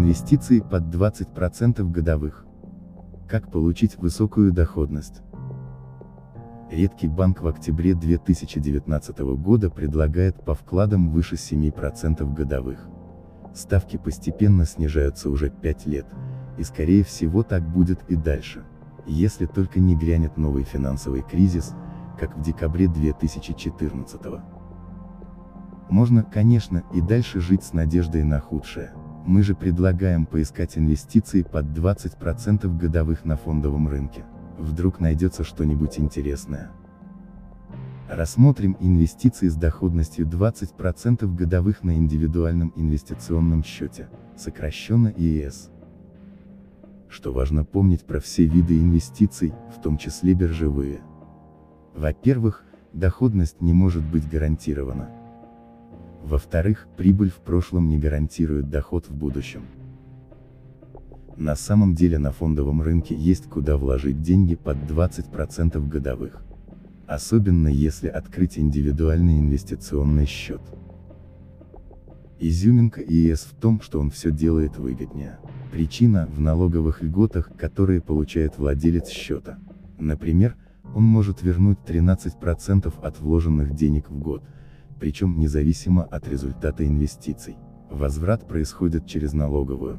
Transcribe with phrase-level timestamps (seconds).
[0.00, 2.46] Инвестиции под 20% годовых.
[3.28, 5.20] Как получить высокую доходность?
[6.70, 12.88] Редкий банк в октябре 2019 года предлагает по вкладам выше 7% годовых.
[13.54, 16.06] Ставки постепенно снижаются уже 5 лет,
[16.56, 18.64] и скорее всего так будет и дальше.
[19.06, 21.74] Если только не грянет новый финансовый кризис,
[22.18, 24.40] как в декабре 2014 -го.
[25.90, 28.94] Можно, конечно, и дальше жить с надеждой на худшее.
[29.30, 34.24] Мы же предлагаем поискать инвестиции под 20% годовых на фондовом рынке.
[34.58, 36.72] Вдруг найдется что-нибудь интересное.
[38.08, 45.70] Рассмотрим инвестиции с доходностью 20% годовых на индивидуальном инвестиционном счете, сокращенно ИИС.
[47.08, 51.02] Что важно помнить про все виды инвестиций, в том числе биржевые.
[51.94, 55.19] Во-первых, доходность не может быть гарантирована.
[56.22, 59.62] Во-вторых, прибыль в прошлом не гарантирует доход в будущем.
[61.36, 66.42] На самом деле на фондовом рынке есть куда вложить деньги под 20% годовых.
[67.06, 70.60] Особенно если открыть индивидуальный инвестиционный счет.
[72.38, 75.38] Изюминка ИС в том, что он все делает выгоднее.
[75.72, 79.58] Причина в налоговых льготах, которые получает владелец счета.
[79.98, 80.56] Например,
[80.94, 84.42] он может вернуть 13% от вложенных денег в год,
[85.00, 87.56] причем независимо от результата инвестиций.
[87.90, 89.98] Возврат происходит через налоговую.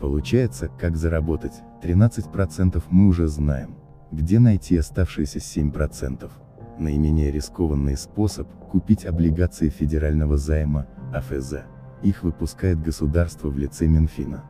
[0.00, 3.74] Получается, как заработать, 13% мы уже знаем.
[4.12, 6.30] Где найти оставшиеся 7%?
[6.78, 11.54] Наименее рискованный способ– купить облигации федерального займа, АФЗ.
[12.02, 14.44] Их выпускает государство в лице Минфина.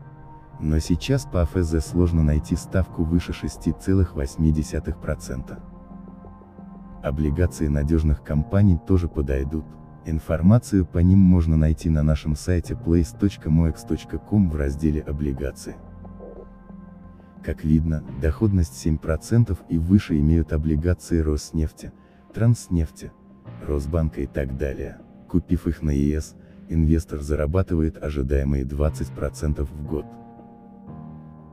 [0.61, 5.59] Но сейчас по АФЗ сложно найти ставку выше 6,8%.
[7.07, 9.65] Облигации надежных компаний тоже подойдут.
[10.07, 15.77] Информацию по ним можно найти на нашем сайте place.moex.com в разделе «Облигации».
[17.44, 21.93] Как видно, доходность 7% и выше имеют облигации Роснефти,
[22.34, 23.12] Транснефти,
[23.65, 24.99] Росбанка и так далее.
[25.28, 26.34] Купив их на ЕС,
[26.69, 30.06] инвестор зарабатывает ожидаемые 20% в год.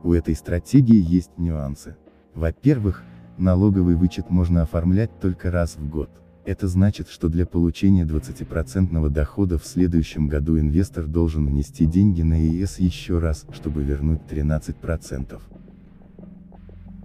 [0.02, 1.96] У этой стратегии есть нюансы.
[2.34, 3.04] Во-первых,
[3.38, 6.10] налоговый вычет можно оформлять только раз в год.
[6.44, 12.34] Это значит, что для получения 20% дохода в следующем году инвестор должен внести деньги на
[12.34, 15.40] ЕС еще раз, чтобы вернуть 13%.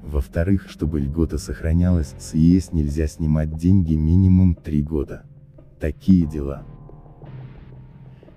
[0.04, 5.24] Во-вторых, чтобы льгота сохранялась, с ЕС нельзя снимать деньги минимум 3 года.
[5.80, 6.66] Такие дела.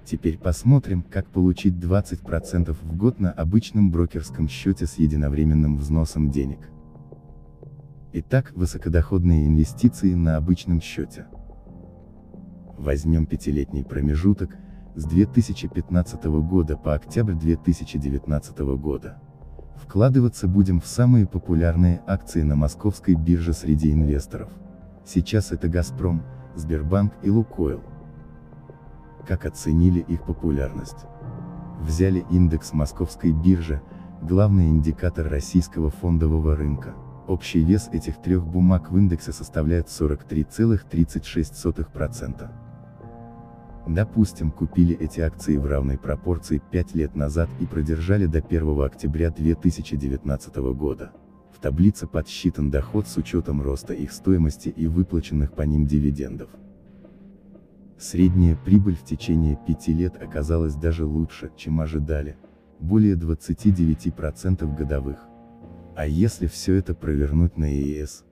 [0.05, 6.59] Теперь посмотрим, как получить 20% в год на обычном брокерском счете с единовременным взносом денег.
[8.15, 11.25] Итак, высокодоходные инвестиции на обычном счете.
[12.77, 14.55] Возьмем пятилетний промежуток,
[14.95, 19.19] с 2015 года по октябрь 2019 года.
[19.77, 24.51] Вкладываться будем в самые популярные акции на московской бирже среди инвесторов.
[25.07, 26.23] Сейчас это Газпром,
[26.55, 27.81] Сбербанк и Лукойл.
[29.27, 31.07] Как оценили их популярность?
[31.81, 33.81] Взяли индекс московской биржи,
[34.21, 36.95] главный индикатор российского фондового рынка.
[37.29, 42.51] Общий вес этих трех бумаг в индексе составляет 43,36%.
[43.87, 49.31] Допустим, купили эти акции в равной пропорции 5 лет назад и продержали до 1 октября
[49.31, 51.13] 2019 года.
[51.53, 56.51] В таблице подсчитан доход с учетом роста их стоимости и выплаченных по ним дивидендов.
[57.99, 62.37] Средняя прибыль в течение 5 лет оказалась даже лучше, чем ожидали,
[62.81, 65.19] более 29% годовых.
[65.95, 68.25] А если все это провернуть на ЕС?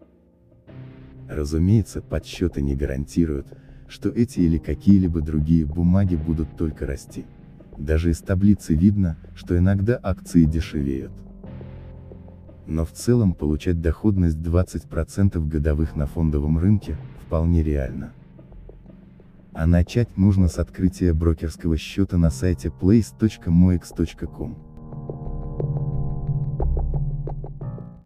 [1.29, 3.47] Разумеется, подсчеты не гарантируют,
[3.87, 7.27] что эти или какие-либо другие бумаги будут только расти.
[7.77, 11.13] Даже из таблицы видно, что иногда акции дешевеют.
[12.67, 16.97] Но в целом получать доходность 20% годовых на фондовом рынке,
[17.27, 18.13] вполне реально.
[19.53, 24.70] А начать нужно с открытия брокерского счета на сайте place.moex.com.